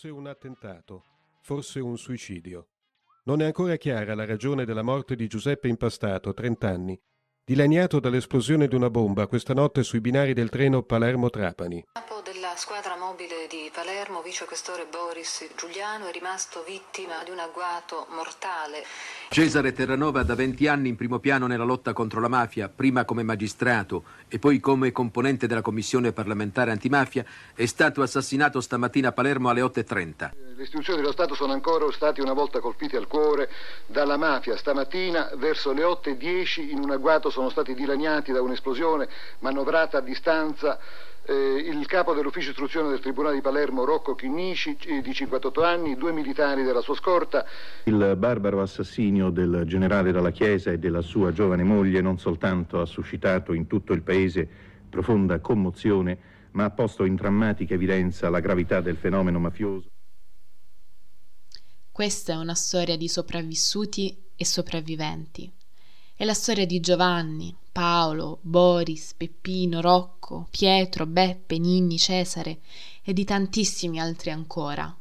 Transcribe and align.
Forse 0.00 0.18
un 0.18 0.28
attentato, 0.28 1.04
forse 1.42 1.78
un 1.78 1.98
suicidio. 1.98 2.68
Non 3.24 3.42
è 3.42 3.44
ancora 3.44 3.76
chiara 3.76 4.14
la 4.14 4.24
ragione 4.24 4.64
della 4.64 4.80
morte 4.80 5.14
di 5.14 5.26
Giuseppe 5.26 5.68
Impastato, 5.68 6.32
30 6.32 6.66
anni, 6.66 6.98
dilaniato 7.44 8.00
dall'esplosione 8.00 8.66
di 8.66 8.74
una 8.74 8.88
bomba 8.88 9.26
questa 9.26 9.52
notte 9.52 9.82
sui 9.82 10.00
binari 10.00 10.32
del 10.32 10.48
treno 10.48 10.82
Palermo-Trapani. 10.84 11.84
Della 12.50 12.62
squadra 12.62 12.96
mobile 12.96 13.46
di 13.48 13.70
Palermo, 13.72 14.22
vicequestore 14.22 14.84
Boris 14.90 15.46
Giuliano, 15.54 16.08
è 16.08 16.10
rimasto 16.10 16.64
vittima 16.66 17.22
di 17.22 17.30
un 17.30 17.38
agguato 17.38 18.08
mortale. 18.10 18.82
Cesare 19.28 19.72
Terranova 19.72 20.24
da 20.24 20.34
20 20.34 20.66
anni 20.66 20.88
in 20.88 20.96
primo 20.96 21.20
piano 21.20 21.46
nella 21.46 21.62
lotta 21.62 21.92
contro 21.92 22.18
la 22.20 22.26
mafia, 22.26 22.68
prima 22.68 23.04
come 23.04 23.22
magistrato 23.22 24.02
e 24.26 24.40
poi 24.40 24.58
come 24.58 24.90
componente 24.90 25.46
della 25.46 25.62
commissione 25.62 26.10
parlamentare 26.10 26.72
antimafia, 26.72 27.24
è 27.54 27.66
stato 27.66 28.02
assassinato 28.02 28.60
stamattina 28.60 29.10
a 29.10 29.12
Palermo 29.12 29.48
alle 29.48 29.60
8.30. 29.60 30.30
Le 30.56 30.62
istituzioni 30.64 31.00
dello 31.00 31.12
Stato 31.12 31.36
sono 31.36 31.52
ancora 31.52 31.88
stati 31.92 32.20
una 32.20 32.32
volta 32.32 32.58
colpiti 32.58 32.96
al 32.96 33.06
cuore 33.06 33.48
dalla 33.86 34.16
mafia. 34.16 34.56
Stamattina 34.56 35.30
verso 35.36 35.72
le 35.72 35.84
8.10 35.84 36.68
in 36.68 36.80
un 36.80 36.90
agguato 36.90 37.30
sono 37.30 37.48
stati 37.48 37.74
dilaniati 37.74 38.32
da 38.32 38.42
un'esplosione 38.42 39.08
manovrata 39.38 39.98
a 39.98 40.00
distanza 40.00 40.80
eh, 41.26 41.34
il 41.34 41.86
capo 41.86 42.14
dell'ufficio 42.14 42.50
istruzione 42.50 42.88
del 42.88 43.00
Tribunale 43.00 43.34
di 43.34 43.40
Palermo, 43.40 43.84
Rocco 43.84 44.14
Chinnici, 44.14 44.76
di 45.02 45.12
58 45.12 45.62
anni, 45.62 45.96
due 45.96 46.12
militari 46.12 46.62
della 46.62 46.80
sua 46.80 46.94
scorta. 46.94 47.44
Il 47.84 48.14
barbaro 48.16 48.62
assassinio 48.62 49.30
del 49.30 49.64
generale 49.66 50.12
Dalla 50.12 50.30
Chiesa 50.30 50.70
e 50.70 50.78
della 50.78 51.02
sua 51.02 51.32
giovane 51.32 51.62
moglie 51.62 52.00
non 52.00 52.18
soltanto 52.18 52.80
ha 52.80 52.86
suscitato 52.86 53.52
in 53.52 53.66
tutto 53.66 53.92
il 53.92 54.02
paese 54.02 54.48
profonda 54.88 55.40
commozione, 55.40 56.18
ma 56.52 56.64
ha 56.64 56.70
posto 56.70 57.04
in 57.04 57.14
drammatica 57.14 57.74
evidenza 57.74 58.28
la 58.28 58.40
gravità 58.40 58.80
del 58.80 58.96
fenomeno 58.96 59.38
mafioso. 59.38 59.88
Questa 61.92 62.32
è 62.32 62.36
una 62.36 62.54
storia 62.54 62.96
di 62.96 63.08
sopravvissuti 63.08 64.16
e 64.34 64.44
sopravviventi. 64.44 65.52
È 66.16 66.24
la 66.24 66.34
storia 66.34 66.66
di 66.66 66.80
Giovanni, 66.80 67.54
Paolo, 67.72 68.38
Boris, 68.42 69.14
Peppino, 69.16 69.80
Rocco, 69.80 70.48
Pietro, 70.50 71.06
Beppe, 71.06 71.58
Ninni, 71.58 71.98
Cesare 71.98 72.60
e 73.02 73.12
di 73.12 73.24
tantissimi 73.24 74.00
altri 74.00 74.30
ancora. 74.30 74.94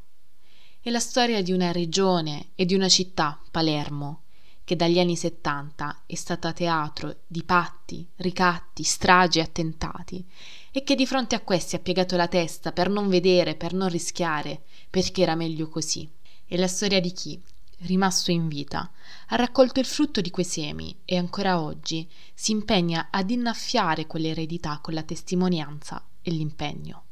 È 0.81 0.89
la 0.89 1.00
storia 1.00 1.42
di 1.42 1.52
una 1.52 1.72
regione 1.72 2.50
e 2.56 2.66
di 2.66 2.73
una 2.73 2.88
città, 2.88 3.42
Palermo, 3.52 4.22
che 4.64 4.76
dagli 4.76 5.00
anni 5.00 5.16
70 5.16 6.03
è 6.06 6.14
stata 6.14 6.53
teatro 6.53 7.22
di 7.26 7.44
patti, 7.44 8.08
ricatti, 8.17 8.83
stragi 8.83 9.39
e 9.39 9.42
attentati, 9.42 10.23
e 10.72 10.83
che 10.83 10.94
di 10.94 11.08
fronte 11.08 11.33
a 11.33 11.42
questi 11.42 11.76
ha 11.76 11.80
piegato 11.80 12.16
la 12.16 12.28
testa 12.28 12.72
per 12.72 12.88
non 12.88 13.09
vedere, 13.09 13.56
per 13.56 13.73
non 13.73 13.89
rischiare, 13.89 14.61
perché 14.89 15.23
era 15.23 15.33
meglio 15.33 15.70
così. 15.70 16.08
È 16.45 16.56
la 16.56 16.67
storia 16.67 17.02
di 17.02 17.11
chi, 17.11 17.42
rimasto 17.82 18.32
in 18.32 18.48
vita, 18.48 18.92
ha 19.28 19.36
raccolto 19.36 19.80
il 19.80 19.86
frutto 19.86 20.22
di 20.22 20.30
quei 20.30 20.46
semi 20.46 21.02
e 21.06 21.18
ancora 21.18 21.62
oggi 21.62 22.10
si 22.34 22.52
impegna 22.52 23.08
ad 23.12 23.30
innaffiare 23.30 24.08
quell'eredità 24.08 24.80
con 24.82 24.94
la 24.94 25.04
testimonianza 25.04 26.06
e 26.22 26.32
l'impegno. 26.32 27.06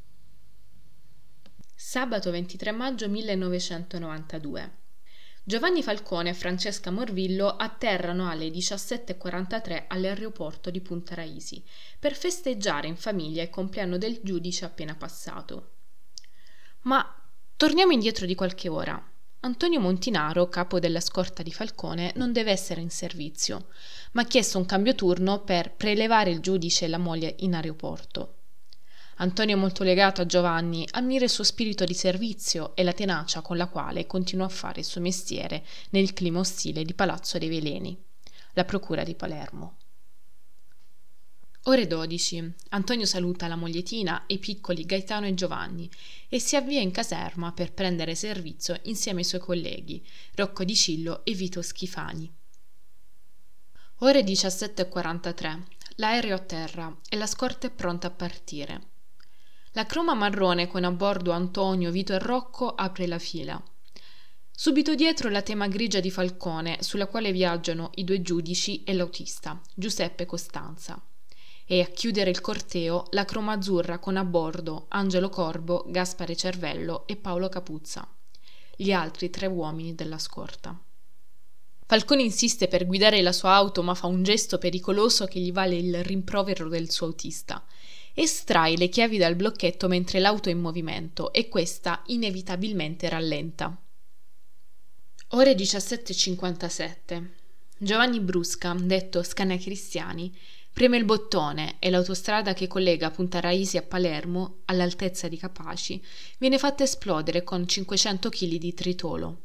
Sabato 1.73 2.31
23 2.31 2.71
maggio 2.71 3.07
1992. 3.07 4.85
Giovanni 5.47 5.81
Falcone 5.81 6.31
e 6.31 6.33
Francesca 6.33 6.91
Morvillo 6.91 7.47
atterrano 7.47 8.29
alle 8.29 8.49
17.43 8.49 9.85
all'aeroporto 9.87 10.69
di 10.69 10.81
Punta 10.81 11.15
Raisi 11.15 11.63
per 11.97 12.15
festeggiare 12.15 12.87
in 12.87 12.97
famiglia 12.97 13.43
il 13.43 13.49
compleanno 13.49 13.97
del 13.97 14.19
giudice 14.21 14.65
appena 14.65 14.95
passato. 14.95 15.75
Ma 16.81 17.15
torniamo 17.55 17.93
indietro 17.93 18.25
di 18.25 18.35
qualche 18.35 18.67
ora. 18.67 19.01
Antonio 19.47 19.79
Montinaro, 19.79 20.49
capo 20.49 20.77
della 20.77 20.99
scorta 20.99 21.41
di 21.41 21.53
Falcone, 21.53 22.11
non 22.17 22.33
deve 22.33 22.51
essere 22.51 22.81
in 22.81 22.89
servizio, 22.89 23.67
ma 24.11 24.23
ha 24.23 24.25
chiesto 24.25 24.57
un 24.57 24.65
cambio 24.65 24.93
turno 24.93 25.39
per 25.39 25.71
prelevare 25.71 26.31
il 26.31 26.41
giudice 26.41 26.83
e 26.83 26.87
la 26.89 26.97
moglie 26.97 27.33
in 27.39 27.55
aeroporto. 27.55 28.33
Antonio 29.19 29.55
è 29.55 29.57
molto 29.57 29.85
legato 29.85 30.19
a 30.19 30.25
Giovanni, 30.25 30.85
ammira 30.91 31.23
il 31.23 31.29
suo 31.29 31.45
spirito 31.45 31.85
di 31.85 31.93
servizio 31.93 32.75
e 32.75 32.83
la 32.83 32.91
tenacia 32.91 33.39
con 33.39 33.55
la 33.55 33.67
quale 33.67 34.05
continua 34.05 34.47
a 34.47 34.49
fare 34.49 34.81
il 34.81 34.85
suo 34.85 34.99
mestiere 34.99 35.63
nel 35.91 36.11
clima 36.11 36.39
ostile 36.39 36.83
di 36.83 36.93
Palazzo 36.93 37.37
dei 37.37 37.47
Veleni, 37.47 37.97
la 38.51 38.65
procura 38.65 39.05
di 39.05 39.15
Palermo. 39.15 39.77
Ore 41.69 41.85
12. 41.85 42.53
Antonio 42.69 43.05
saluta 43.05 43.49
la 43.49 43.57
moglietina 43.57 44.25
e 44.25 44.35
i 44.35 44.39
piccoli 44.39 44.85
Gaetano 44.85 45.25
e 45.25 45.33
Giovanni 45.33 45.89
e 46.29 46.39
si 46.39 46.55
avvia 46.55 46.79
in 46.79 46.91
caserma 46.91 47.51
per 47.51 47.73
prendere 47.73 48.15
servizio 48.15 48.79
insieme 48.83 49.19
ai 49.19 49.25
suoi 49.25 49.41
colleghi 49.41 50.01
Rocco 50.35 50.63
Di 50.63 50.73
Cillo 50.73 51.25
e 51.25 51.33
Vito 51.33 51.61
Schifani. 51.61 52.33
Ore 53.97 54.21
17.43. 54.21 55.61
L'aereo 55.95 56.35
a 56.35 56.39
terra 56.39 56.97
e 57.09 57.17
la 57.17 57.27
scorta 57.27 57.67
è 57.67 57.69
pronta 57.69 58.07
a 58.07 58.11
partire. 58.11 58.81
La 59.71 59.85
croma 59.85 60.13
marrone 60.13 60.67
con 60.67 60.85
a 60.85 60.91
bordo 60.91 61.31
Antonio, 61.31 61.91
Vito 61.91 62.13
e 62.13 62.19
Rocco 62.19 62.75
apre 62.75 63.07
la 63.07 63.19
fila. 63.19 63.61
Subito 64.49 64.95
dietro 64.95 65.29
la 65.29 65.41
tema 65.41 65.67
grigia 65.67 65.99
di 65.99 66.11
Falcone, 66.11 66.77
sulla 66.79 67.07
quale 67.07 67.33
viaggiano 67.33 67.89
i 67.95 68.05
due 68.05 68.21
giudici 68.21 68.85
e 68.85 68.93
l'autista, 68.93 69.61
Giuseppe 69.75 70.25
Costanza 70.25 71.03
e 71.69 71.81
a 71.81 71.85
chiudere 71.87 72.29
il 72.29 72.39
corteo 72.39 73.07
la 73.11 73.25
croma 73.25 73.51
azzurra 73.51 73.99
con 73.99 74.15
a 74.15 74.23
bordo 74.23 74.85
Angelo 74.87 75.27
Corbo, 75.27 75.83
Gaspare 75.87 76.35
Cervello 76.35 77.05
e 77.05 77.17
Paolo 77.17 77.49
Capuzza, 77.49 78.09
gli 78.75 78.93
altri 78.93 79.29
tre 79.29 79.47
uomini 79.47 79.93
della 79.93 80.17
scorta. 80.17 80.79
Falcone 81.85 82.21
insiste 82.21 82.67
per 82.67 82.85
guidare 82.85 83.21
la 83.21 83.33
sua 83.33 83.53
auto 83.53 83.83
ma 83.83 83.93
fa 83.95 84.07
un 84.07 84.23
gesto 84.23 84.57
pericoloso 84.57 85.25
che 85.25 85.39
gli 85.39 85.51
vale 85.51 85.75
il 85.75 86.03
rimprovero 86.03 86.69
del 86.69 86.89
suo 86.89 87.07
autista. 87.07 87.63
Estrae 88.13 88.77
le 88.77 88.87
chiavi 88.87 89.17
dal 89.17 89.35
blocchetto 89.35 89.87
mentre 89.89 90.19
l'auto 90.19 90.49
è 90.49 90.53
in 90.53 90.59
movimento 90.59 91.31
e 91.33 91.49
questa 91.49 92.01
inevitabilmente 92.07 93.07
rallenta. 93.09 93.77
Ore 95.31 95.53
17.57. 95.53 97.27
Giovanni 97.77 98.19
Brusca, 98.19 98.73
detto 98.73 99.21
Scania 99.21 99.57
Cristiani, 99.57 100.35
Preme 100.77 100.97
il 100.97 101.05
bottone 101.05 101.77
e 101.79 101.89
l'autostrada 101.89 102.53
che 102.53 102.67
collega 102.67 103.09
Punta 103.09 103.39
Raisi 103.39 103.77
a 103.77 103.81
Palermo, 103.81 104.57
all'altezza 104.65 105.27
di 105.27 105.35
Capaci, 105.35 105.99
viene 106.37 106.59
fatta 106.59 106.83
esplodere 106.83 107.43
con 107.43 107.67
500 107.67 108.29
kg 108.29 108.55
di 108.57 108.73
tritolo. 108.75 109.39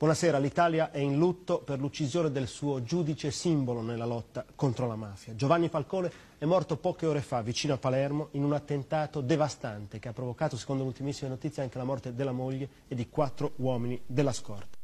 Buonasera, 0.00 0.38
l'Italia 0.38 0.92
è 0.92 0.98
in 0.98 1.18
lutto 1.18 1.58
per 1.58 1.78
l'uccisione 1.78 2.32
del 2.32 2.48
suo 2.48 2.82
giudice 2.82 3.30
simbolo 3.30 3.82
nella 3.82 4.06
lotta 4.06 4.46
contro 4.54 4.86
la 4.86 4.96
mafia. 4.96 5.34
Giovanni 5.34 5.68
Falcone 5.68 6.10
è 6.38 6.46
morto 6.46 6.78
poche 6.78 7.04
ore 7.04 7.20
fa 7.20 7.42
vicino 7.42 7.74
a 7.74 7.76
Palermo 7.76 8.28
in 8.30 8.42
un 8.42 8.54
attentato 8.54 9.20
devastante 9.20 9.98
che 9.98 10.08
ha 10.08 10.14
provocato, 10.14 10.56
secondo 10.56 10.84
le 10.84 10.88
ultimissime 10.88 11.28
notizie, 11.28 11.62
anche 11.62 11.76
la 11.76 11.84
morte 11.84 12.14
della 12.14 12.32
moglie 12.32 12.66
e 12.88 12.94
di 12.94 13.10
quattro 13.10 13.52
uomini 13.56 14.00
della 14.06 14.32
scorta. 14.32 14.78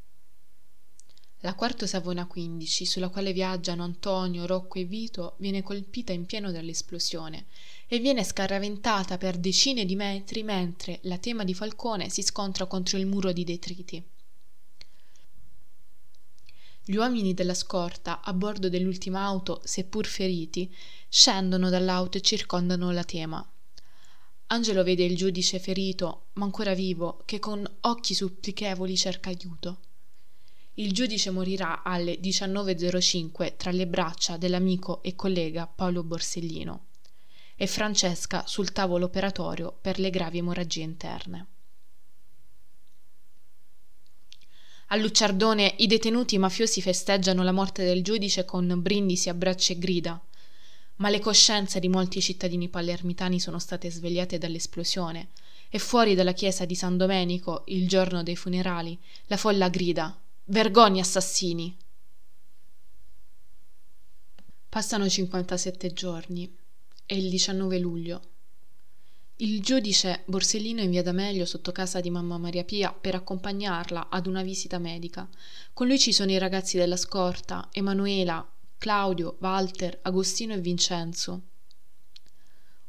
La 1.38 1.54
quarto 1.54 1.86
Savona 1.86 2.26
15, 2.26 2.84
sulla 2.84 3.08
quale 3.08 3.32
viaggiano 3.32 3.84
Antonio, 3.84 4.44
Rocco 4.44 4.78
e 4.78 4.84
Vito, 4.84 5.36
viene 5.38 5.62
colpita 5.62 6.12
in 6.12 6.26
pieno 6.26 6.52
dall'esplosione 6.52 7.46
e 7.88 8.00
viene 8.00 8.22
scaraventata 8.22 9.16
per 9.16 9.38
decine 9.38 9.86
di 9.86 9.96
metri 9.96 10.42
mentre 10.42 10.98
la 11.04 11.16
tema 11.16 11.42
di 11.42 11.54
Falcone 11.54 12.10
si 12.10 12.20
scontra 12.20 12.66
contro 12.66 12.98
il 12.98 13.06
muro 13.06 13.32
di 13.32 13.44
detriti. 13.44 14.04
Gli 16.88 16.94
uomini 16.94 17.34
della 17.34 17.52
scorta, 17.52 18.20
a 18.20 18.32
bordo 18.32 18.68
dell'ultima 18.68 19.24
auto, 19.24 19.60
seppur 19.64 20.06
feriti, 20.06 20.72
scendono 21.08 21.68
dall'auto 21.68 22.16
e 22.16 22.20
circondano 22.20 22.92
la 22.92 23.02
tema. 23.02 23.44
Angelo 24.46 24.84
vede 24.84 25.02
il 25.02 25.16
giudice 25.16 25.58
ferito, 25.58 26.26
ma 26.34 26.44
ancora 26.44 26.74
vivo, 26.74 27.22
che 27.24 27.40
con 27.40 27.68
occhi 27.80 28.14
supplichevoli 28.14 28.96
cerca 28.96 29.30
aiuto. 29.30 29.80
Il 30.74 30.92
giudice 30.92 31.30
morirà 31.30 31.82
alle 31.82 32.20
19.05 32.20 33.56
tra 33.56 33.72
le 33.72 33.88
braccia 33.88 34.36
dell'amico 34.36 35.02
e 35.02 35.16
collega 35.16 35.66
Paolo 35.66 36.04
Borsellino 36.04 36.84
e 37.56 37.66
Francesca 37.66 38.44
sul 38.46 38.70
tavolo 38.70 39.06
operatorio 39.06 39.76
per 39.80 39.98
le 39.98 40.10
gravi 40.10 40.38
emorragie 40.38 40.82
interne. 40.82 41.46
A 44.88 44.96
Lucciardone 44.96 45.74
i 45.78 45.86
detenuti 45.86 46.38
mafiosi 46.38 46.80
festeggiano 46.80 47.42
la 47.42 47.50
morte 47.50 47.84
del 47.84 48.04
giudice 48.04 48.44
con 48.44 48.72
brindisi, 48.80 49.28
abbracci 49.28 49.72
e 49.72 49.78
grida. 49.78 50.20
Ma 50.96 51.08
le 51.08 51.18
coscienze 51.18 51.80
di 51.80 51.88
molti 51.88 52.20
cittadini 52.20 52.68
palermitani 52.68 53.40
sono 53.40 53.58
state 53.58 53.90
svegliate 53.90 54.38
dall'esplosione 54.38 55.28
e 55.68 55.78
fuori 55.78 56.14
dalla 56.14 56.32
chiesa 56.32 56.64
di 56.64 56.76
San 56.76 56.96
Domenico, 56.96 57.64
il 57.66 57.88
giorno 57.88 58.22
dei 58.22 58.36
funerali, 58.36 58.96
la 59.26 59.36
folla 59.36 59.68
grida 59.68 60.16
Vergogna 60.48 61.02
assassini! 61.02 61.76
Passano 64.68 65.08
57 65.08 65.92
giorni. 65.92 66.56
È 67.04 67.14
il 67.14 67.28
19 67.28 67.78
luglio. 67.80 68.22
Il 69.38 69.62
giudice 69.62 70.22
Borsellino 70.24 70.80
in 70.80 70.88
via 70.88 71.02
D'Amelio 71.02 71.44
sotto 71.44 71.70
casa 71.70 72.00
di 72.00 72.08
mamma 72.08 72.38
Maria 72.38 72.64
Pia 72.64 72.90
per 72.90 73.16
accompagnarla 73.16 74.08
ad 74.08 74.26
una 74.26 74.42
visita 74.42 74.78
medica. 74.78 75.28
Con 75.74 75.88
lui 75.88 75.98
ci 75.98 76.10
sono 76.14 76.30
i 76.30 76.38
ragazzi 76.38 76.78
della 76.78 76.96
scorta, 76.96 77.68
Emanuela, 77.70 78.50
Claudio, 78.78 79.36
Walter, 79.40 79.98
Agostino 80.00 80.54
e 80.54 80.60
Vincenzo. 80.60 81.42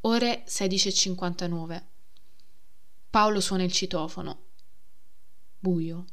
Ore 0.02 0.46
16.59. 0.48 1.84
Paolo 3.10 3.42
suona 3.42 3.64
il 3.64 3.74
citofono. 3.74 4.44
Buio. 5.60 6.06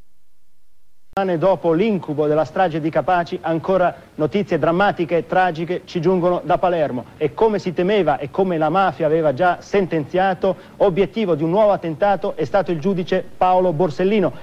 Dopo 1.14 1.72
l'incubo 1.72 2.26
della 2.26 2.44
strage 2.44 2.80
di 2.80 2.90
Capaci, 2.90 3.38
ancora 3.40 4.10
notizie 4.16 4.58
drammatiche 4.58 5.18
e 5.18 5.26
tragiche 5.26 5.82
ci 5.84 6.00
giungono 6.00 6.42
da 6.44 6.58
Palermo 6.58 7.04
e 7.18 7.32
come 7.34 7.60
si 7.60 7.72
temeva 7.72 8.18
e 8.18 8.32
come 8.32 8.58
la 8.58 8.68
mafia 8.68 9.06
aveva 9.06 9.32
già 9.32 9.60
sentenziato, 9.60 10.56
obiettivo 10.78 11.36
di 11.36 11.44
un 11.44 11.50
nuovo 11.50 11.70
attentato 11.70 12.34
è 12.34 12.44
stato 12.44 12.72
il 12.72 12.80
giudice 12.80 13.22
Paolo 13.22 13.72
Borsellino. 13.72 14.42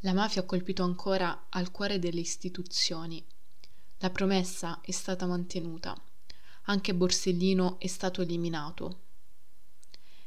La 0.00 0.14
mafia 0.14 0.40
ha 0.40 0.46
colpito 0.46 0.82
ancora 0.82 1.48
al 1.50 1.70
cuore 1.70 1.98
delle 1.98 2.20
istituzioni. 2.20 3.22
La 3.98 4.08
promessa 4.08 4.80
è 4.80 4.90
stata 4.90 5.26
mantenuta. 5.26 5.94
Anche 6.62 6.94
Borsellino 6.94 7.76
è 7.78 7.88
stato 7.88 8.22
eliminato. 8.22 9.00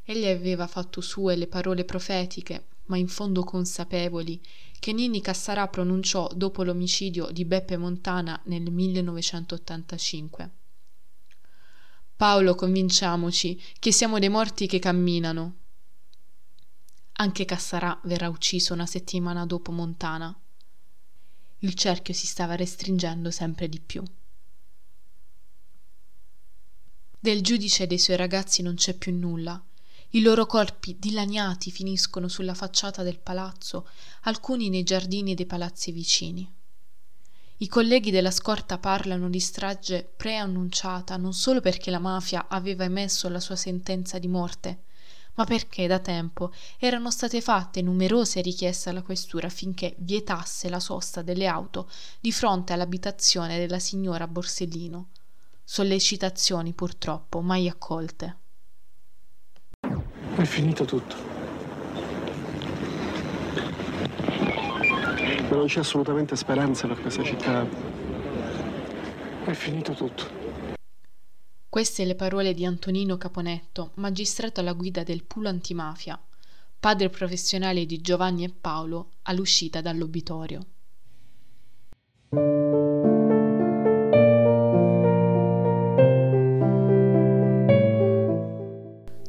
Egli 0.04 0.28
aveva 0.28 0.68
fatto 0.68 1.02
sue 1.02 1.36
le 1.36 1.48
parole 1.48 1.84
profetiche 1.84 2.66
ma 2.90 2.98
in 2.98 3.08
fondo 3.08 3.44
consapevoli, 3.44 4.42
che 4.80 4.94
Nini 4.94 5.22
Cassarà 5.22 5.68
pronunciò 5.68 6.30
dopo 6.34 6.64
l'omicidio 6.64 7.32
di 7.32 7.46
Beppe 7.46 7.78
Montana 7.78 8.40
nel 8.46 8.72
1985. 8.72 10.52
Paolo, 12.16 12.56
convinciamoci 12.56 13.62
che 13.80 13.92
siamo 13.92 14.20
dei 14.20 14.30
morti 14.30 14.68
che 14.68 14.80
camminano. 14.80 15.56
Anche 17.14 17.46
Cassarà 17.46 18.00
verrà 18.04 18.28
ucciso 18.30 18.74
una 18.74 18.86
settimana 18.86 19.46
dopo 19.46 19.72
Montana. 19.72 20.38
Il 21.60 21.74
cerchio 21.74 22.14
si 22.14 22.28
stava 22.28 22.56
restringendo 22.56 23.32
sempre 23.32 23.68
di 23.70 23.80
più. 23.80 24.04
Del 27.20 27.42
giudice 27.42 27.84
e 27.84 27.88
dei 27.88 28.00
suoi 28.00 28.16
ragazzi 28.16 28.62
non 28.62 28.76
c'è 28.76 28.94
più 28.94 29.14
nulla. 29.14 29.62
I 30.12 30.22
loro 30.22 30.48
corpi 30.48 30.98
dilaniati 30.98 31.70
finiscono 31.70 32.28
sulla 32.28 32.56
facciata 32.56 33.04
del 33.04 33.20
palazzo, 33.20 33.88
alcuni 34.22 34.70
nei 34.70 34.82
giardini 34.82 35.36
dei 35.36 35.46
palazzi 35.46 35.92
vicini. 35.92 36.52
I 37.58 37.68
colleghi 37.68 38.10
della 38.10 38.32
scorta 38.32 38.80
parlano 38.80 39.30
di 39.30 39.40
strage 39.40 40.12
preannunciata 40.18 41.16
non 41.16 41.34
solo 41.34 41.62
perché 41.62 41.92
la 41.92 42.00
mafia 42.00 42.48
aveva 42.48 42.86
emesso 42.86 43.30
la 43.30 43.40
sua 43.40 43.56
sentenza 43.56 44.18
di 44.18 44.28
morte, 44.28 44.86
ma 45.36 45.44
perché 45.46 45.86
da 45.86 46.00
tempo 46.00 46.52
erano 46.80 47.12
state 47.12 47.40
fatte 47.40 47.84
numerose 47.84 48.42
richieste 48.42 48.90
alla 48.90 49.04
questura 49.04 49.46
affinché 49.46 49.94
vietasse 50.00 50.70
la 50.70 50.80
sosta 50.80 51.22
delle 51.22 51.46
auto 51.46 51.88
di 52.20 52.32
fronte 52.32 52.74
all'abitazione 52.74 53.60
della 53.60 53.78
signora 53.78 54.26
Borsellino. 54.26 55.10
Sollecitazioni 55.64 56.74
purtroppo 56.74 57.42
mai 57.42 57.70
accolte. 57.70 58.38
È 60.40 60.46
finito 60.46 60.86
tutto. 60.86 61.18
Ma 65.50 65.56
non 65.58 65.66
c'è 65.66 65.80
assolutamente 65.80 66.38
speranza 66.38 66.88
per 66.88 67.02
questa 67.02 67.24
città. 67.24 67.68
È 69.44 69.52
finito 69.52 69.92
tutto. 69.92 70.24
Queste 71.68 72.06
le 72.06 72.16
parole 72.16 72.54
di 72.54 72.64
Antonino 72.64 73.18
Caponetto, 73.18 73.92
magistrato 73.96 74.62
alla 74.62 74.72
guida 74.72 75.04
del 75.04 75.26
pool 75.26 75.48
antimafia, 75.48 76.18
padre 76.80 77.10
professionale 77.10 77.86
di 77.86 78.00
Giovanni 78.00 78.46
e 78.46 78.50
Paolo, 78.50 79.16
all'uscita 79.24 79.82
dall'obitorio. 79.82 80.66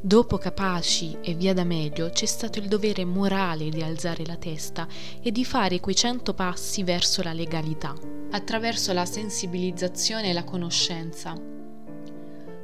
Dopo 0.03 0.39
Capaci 0.39 1.19
e 1.21 1.35
Via 1.35 1.53
D'Amelio 1.53 2.09
c'è 2.09 2.25
stato 2.25 2.57
il 2.57 2.67
dovere 2.67 3.05
morale 3.05 3.69
di 3.69 3.83
alzare 3.83 4.25
la 4.25 4.35
testa 4.35 4.87
e 5.21 5.31
di 5.31 5.45
fare 5.45 5.79
quei 5.79 5.93
cento 5.93 6.33
passi 6.33 6.81
verso 6.81 7.21
la 7.21 7.33
legalità, 7.33 7.93
attraverso 8.31 8.93
la 8.93 9.05
sensibilizzazione 9.05 10.31
e 10.31 10.33
la 10.33 10.43
conoscenza. 10.43 11.39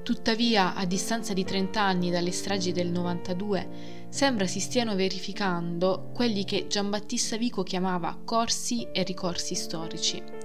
Tuttavia, 0.01 0.73
a 0.73 0.83
distanza 0.85 1.33
di 1.33 1.43
30 1.43 1.79
anni 1.79 2.09
dalle 2.09 2.31
stragi 2.31 2.71
del 2.71 2.87
92, 2.87 4.05
sembra 4.09 4.47
si 4.47 4.59
stiano 4.59 4.95
verificando 4.95 6.09
quelli 6.15 6.43
che 6.43 6.65
Giambattista 6.67 7.37
Vico 7.37 7.61
chiamava 7.61 8.17
corsi 8.25 8.87
e 8.91 9.03
ricorsi 9.03 9.53
storici 9.53 10.36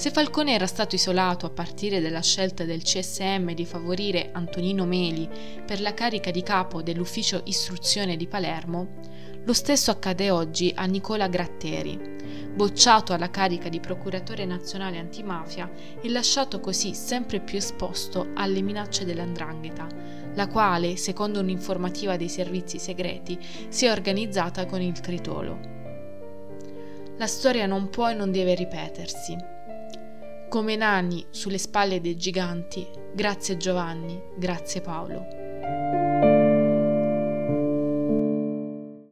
se 0.00 0.10
Falcone 0.10 0.54
era 0.54 0.66
stato 0.66 0.94
isolato 0.94 1.44
a 1.44 1.50
partire 1.50 2.00
dalla 2.00 2.22
scelta 2.22 2.64
del 2.64 2.80
CSM 2.80 3.52
di 3.52 3.66
favorire 3.66 4.30
Antonino 4.32 4.86
Meli 4.86 5.28
per 5.66 5.82
la 5.82 5.92
carica 5.92 6.30
di 6.30 6.42
capo 6.42 6.80
dell'ufficio 6.80 7.42
istruzione 7.44 8.16
di 8.16 8.26
Palermo, 8.26 9.02
lo 9.44 9.52
stesso 9.52 9.90
accade 9.90 10.30
oggi 10.30 10.72
a 10.74 10.86
Nicola 10.86 11.28
Gratteri, 11.28 12.00
bocciato 12.50 13.12
alla 13.12 13.28
carica 13.28 13.68
di 13.68 13.78
procuratore 13.78 14.46
nazionale 14.46 14.96
antimafia 14.96 15.70
e 16.00 16.08
lasciato 16.08 16.60
così 16.60 16.94
sempre 16.94 17.40
più 17.40 17.58
esposto 17.58 18.28
alle 18.36 18.62
minacce 18.62 19.04
dell'andrangheta, 19.04 19.86
la 20.32 20.46
quale, 20.46 20.96
secondo 20.96 21.40
un'informativa 21.40 22.16
dei 22.16 22.30
servizi 22.30 22.78
segreti, 22.78 23.38
si 23.68 23.84
è 23.84 23.92
organizzata 23.92 24.64
con 24.64 24.80
il 24.80 24.98
tritolo. 25.00 25.58
La 27.18 27.26
storia 27.26 27.66
non 27.66 27.90
può 27.90 28.08
e 28.08 28.14
non 28.14 28.32
deve 28.32 28.54
ripetersi. 28.54 29.58
Come 30.50 30.74
nani 30.74 31.24
sulle 31.30 31.58
spalle 31.58 32.00
dei 32.00 32.16
giganti, 32.16 32.84
grazie 33.14 33.56
Giovanni, 33.56 34.20
grazie 34.36 34.80
Paolo. 34.80 35.39